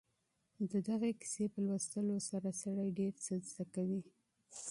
[0.71, 4.01] د دغې کیسې په لوستلو سره سړی ډېر څه زده کوي.